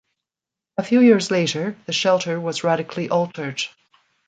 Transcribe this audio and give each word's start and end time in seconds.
A 0.79 0.83
few 0.83 0.99
years 0.99 1.29
later, 1.29 1.77
the 1.85 1.93
shelter 1.93 2.39
was 2.41 2.63
radically 2.63 3.07
altered. 3.07 3.61